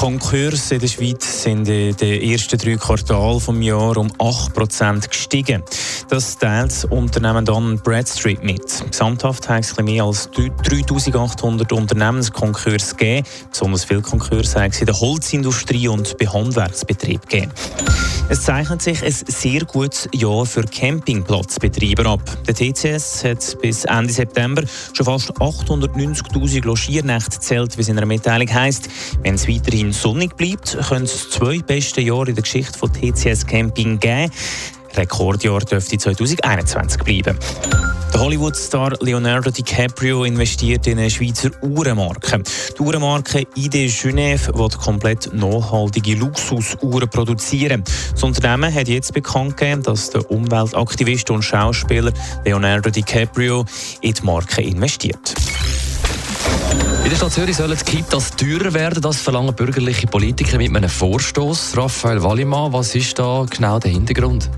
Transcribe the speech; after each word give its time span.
Konkurse 0.00 0.76
in 0.76 0.80
der 0.80 0.88
Schweiz 0.88 1.42
sind 1.42 1.68
in 1.68 1.94
den 1.94 2.22
ersten 2.22 2.56
drei 2.56 2.76
Quartalen 2.76 3.38
des 3.38 3.66
Jahres 3.66 3.98
um 3.98 4.10
8% 4.12 5.06
gestiegen. 5.06 5.62
Das 6.08 6.38
teilt 6.38 6.70
das 6.70 6.86
Unternehmen 6.86 7.44
dann 7.44 7.76
Bradstreet 7.76 8.42
mit. 8.42 8.82
Gesamthaft 8.90 9.50
hat 9.50 9.64
es 9.64 9.76
mehr 9.76 10.04
als 10.04 10.30
3800 10.30 11.70
Unternehmenskonkurs 11.70 12.96
gegeben. 12.96 13.26
Besonders 13.50 13.84
viele 13.84 14.00
Konkurse 14.00 14.62
hat 14.62 14.72
es 14.72 14.80
in 14.80 14.86
der 14.86 14.98
Holzindustrie 14.98 15.88
und 15.88 16.16
bei 16.16 16.26
Handwerksbetrieben 16.26 17.28
gegeben. 17.28 17.52
Es 18.30 18.42
zeichnet 18.42 18.80
sich 18.80 19.04
ein 19.04 19.12
sehr 19.12 19.64
gutes 19.64 20.08
Jahr 20.14 20.46
für 20.46 20.62
Campingplatzbetreiber 20.62 22.06
ab. 22.10 22.22
Der 22.46 22.54
TCS 22.54 23.24
hat 23.24 23.60
bis 23.60 23.84
Ende 23.84 24.12
September 24.12 24.62
schon 24.92 25.04
fast 25.04 25.32
890.000 25.32 26.64
Logiernächte 26.64 27.32
gezählt, 27.32 27.76
wie 27.76 27.82
es 27.82 27.88
in 27.88 27.98
einer 27.98 28.06
Mitteilung 28.06 28.48
heisst. 28.48 28.88
Wenn 29.22 29.34
es 29.34 29.48
weiterhin 29.48 29.89
sonnig 29.92 30.36
bleibt, 30.36 30.76
können 30.88 31.04
es 31.04 31.30
zwei 31.30 31.58
beste 31.58 32.00
Jahre 32.00 32.28
in 32.28 32.34
der 32.34 32.42
Geschichte 32.42 32.78
von 32.78 32.92
TCS 32.92 33.46
Camping 33.46 33.98
geben. 33.98 34.30
Rekordjahr 34.94 35.60
dürfte 35.60 35.98
2021 35.98 37.02
bleiben. 37.02 37.38
Der 38.12 38.20
Hollywood-Star 38.20 38.96
Leonardo 39.00 39.50
DiCaprio 39.50 40.24
investiert 40.24 40.86
in 40.88 40.98
eine 40.98 41.10
Schweizer 41.10 41.50
Uhrenmarke. 41.62 42.42
Die 42.76 42.82
Uhrenmarke 42.82 43.46
ID 43.56 43.74
Genève 43.88 44.52
will 44.58 44.68
komplett 44.68 45.32
nachhaltige 45.32 46.16
Luxusuhren 46.16 47.08
produzieren. 47.08 47.84
Das 48.12 48.22
Unternehmen 48.22 48.74
hat 48.74 48.88
jetzt 48.88 49.14
bekannt 49.14 49.56
gegeben, 49.56 49.82
dass 49.84 50.10
der 50.10 50.28
Umweltaktivist 50.30 51.30
und 51.30 51.42
Schauspieler 51.42 52.12
Leonardo 52.44 52.90
DiCaprio 52.90 53.64
in 54.00 54.14
die 54.14 54.22
Marke 54.22 54.62
investiert. 54.62 55.34
In 57.02 57.10
der 57.10 57.16
Stadt 57.16 57.32
Zürich 57.32 57.56
sollen 57.56 57.76
die 57.76 57.84
Kitas 57.84 58.30
teurer 58.36 58.72
werden. 58.72 59.02
Das 59.02 59.20
verlangen 59.20 59.54
bürgerliche 59.54 60.06
Politiker 60.06 60.58
mit 60.58 60.76
einem 60.76 60.88
Vorstoß. 60.88 61.76
Raphael 61.76 62.22
Wallimann, 62.22 62.72
was 62.72 62.94
ist 62.94 63.18
da 63.18 63.44
genau 63.50 63.78
der 63.78 63.90
Hintergrund? 63.90 64.48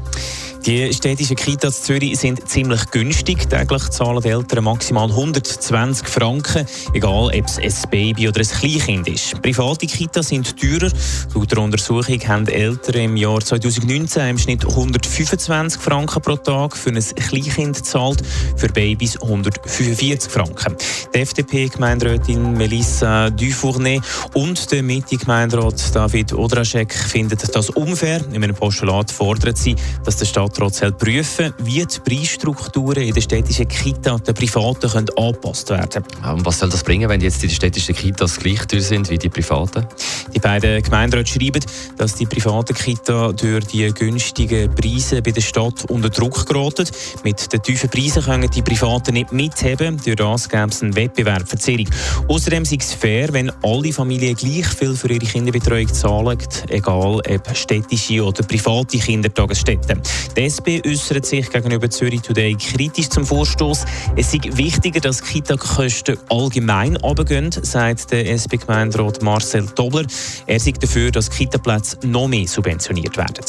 Die 0.64 0.92
städtischen 0.92 1.34
Kitas 1.34 1.82
Zürich 1.82 2.20
sind 2.20 2.48
ziemlich 2.48 2.88
günstig. 2.92 3.50
Täglich 3.50 3.88
zahlen 3.90 4.22
die 4.22 4.28
Eltern 4.28 4.62
maximal 4.62 5.10
120 5.10 6.06
Franken, 6.06 6.64
egal 6.94 7.32
ob 7.36 7.46
es 7.46 7.58
ein 7.58 7.90
Baby 7.90 8.28
oder 8.28 8.40
ein 8.40 8.46
Kleinkind 8.46 9.08
ist. 9.08 9.42
Private 9.42 9.86
Kitas 9.88 10.28
sind 10.28 10.56
teurer. 10.56 10.92
Laut 11.34 11.50
der 11.50 11.58
Untersuchung 11.58 12.20
haben 12.28 12.46
Eltern 12.46 12.94
im 12.94 13.16
Jahr 13.16 13.40
2019 13.40 14.28
im 14.28 14.38
Schnitt 14.38 14.64
125 14.64 15.82
Franken 15.82 16.22
pro 16.22 16.36
Tag 16.36 16.76
für 16.76 16.90
ein 16.90 17.02
Kleinkind 17.02 17.78
gezahlt, 17.78 18.22
für 18.56 18.68
Babys 18.68 19.20
145 19.20 20.30
Franken. 20.30 20.76
Die 21.12 21.18
FDP-Gemeinderätin 21.18 22.52
Melissa 22.52 23.30
Dufournet 23.30 24.04
und 24.34 24.70
der 24.70 24.84
Mitte-Gemeinderat 24.84 25.92
David 25.92 26.32
Odraschek 26.32 26.94
finden 26.94 27.38
das 27.52 27.70
unfair. 27.70 28.24
In 28.32 28.44
einem 28.44 28.54
Postulat 28.54 29.10
fordern 29.10 29.56
sie, 29.56 29.74
dass 30.04 30.18
der 30.18 30.26
Stadt 30.52 30.56
trotzdem 30.56 30.94
prüfen, 30.94 31.54
wie 31.58 31.84
die 31.86 32.00
Preisstrukturen 32.00 33.02
in 33.02 33.14
den 33.14 33.22
städtischen 33.22 33.68
Kitas 33.68 34.22
den 34.22 34.34
Privaten 34.34 34.90
können 34.90 35.08
angepasst 35.16 35.70
werden 35.70 36.04
können. 36.04 36.44
Was 36.44 36.58
soll 36.58 36.68
das 36.68 36.84
bringen, 36.84 37.08
wenn 37.08 37.20
jetzt 37.20 37.42
die 37.42 37.48
städtischen 37.48 37.94
Kitas 37.94 38.36
gleich 38.38 38.66
teuer 38.66 38.80
sind 38.80 39.08
wie 39.10 39.18
die 39.18 39.28
privaten? 39.28 39.86
Die 40.34 40.38
beiden 40.38 40.82
Gemeinderäte 40.82 41.30
schreiben, 41.30 41.64
dass 41.96 42.14
die 42.14 42.26
privaten 42.26 42.74
Kitas 42.74 43.36
durch 43.36 43.64
die 43.66 43.92
günstigen 43.92 44.74
Preise 44.74 45.22
bei 45.22 45.30
der 45.30 45.40
Stadt 45.40 45.90
unter 45.90 46.10
Druck 46.10 46.46
geraten. 46.46 46.86
Mit 47.24 47.52
den 47.52 47.62
tiefen 47.62 47.90
Preisen 47.90 48.22
können 48.22 48.50
die 48.50 48.62
Privaten 48.62 49.14
nicht 49.14 49.32
mitheben. 49.32 50.00
Durch 50.04 50.16
das 50.16 50.48
gäbe 50.48 50.70
es 50.70 50.82
eine 50.82 50.94
Wettbewerbsverzerrung. 50.94 51.88
Außerdem 52.28 52.62
ist 52.62 52.72
es 52.72 52.92
fair, 52.92 53.32
wenn 53.32 53.50
alle 53.62 53.92
Familien 53.92 54.36
gleich 54.36 54.66
viel 54.66 54.94
für 54.96 55.08
ihre 55.08 55.26
Kinderbetreuung 55.26 55.92
zahlen, 55.92 56.38
egal 56.68 57.20
ob 57.28 57.56
städtische 57.56 58.24
oder 58.24 58.42
private 58.42 58.98
Kindertagesstätten. 58.98 60.00
Die 60.42 60.48
SP 60.50 60.82
äußert 60.84 61.24
sich 61.24 61.48
gegenüber 61.50 61.88
Zürich 61.88 62.20
Today 62.20 62.56
kritisch 62.56 63.08
zum 63.08 63.24
Vorstoß. 63.24 63.84
Es 64.16 64.34
ist 64.34 64.56
wichtiger, 64.56 64.98
dass 64.98 65.22
Kita-Kosten 65.22 66.18
allgemein 66.30 66.96
runtergehen, 66.96 67.52
sagt 67.52 68.10
der 68.10 68.28
SP-Gemeinderat 68.28 69.22
Marcel 69.22 69.66
Tobler. 69.66 70.04
Er 70.48 70.58
sagt 70.58 70.82
dafür, 70.82 71.12
dass 71.12 71.30
Kita-Plätze 71.30 71.98
noch 72.08 72.26
mehr 72.26 72.48
subventioniert 72.48 73.16
werden. 73.16 73.44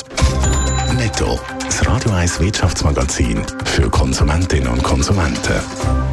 Netto, 0.96 1.40
das 1.66 1.84
Radio 1.88 2.12
1 2.12 2.40
Wirtschaftsmagazin 2.40 3.42
für 3.66 3.90
Konsumentinnen 3.90 4.68
und 4.68 4.84
Konsumenten. 4.84 6.13